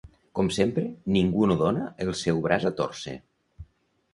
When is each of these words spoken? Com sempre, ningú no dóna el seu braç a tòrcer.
Com 0.37 0.47
sempre, 0.55 0.83
ningú 1.17 1.45
no 1.51 1.57
dóna 1.59 1.85
el 2.07 2.09
seu 2.23 2.41
braç 2.47 2.67
a 2.71 2.73
tòrcer. 2.81 3.15